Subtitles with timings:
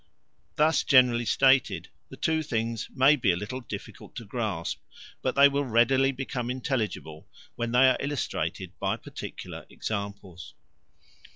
[0.55, 4.79] Thus generally stated the two things may be a little difficult to grasp,
[5.21, 10.55] but they will readily become intelligible when they are illustrated by particular examples.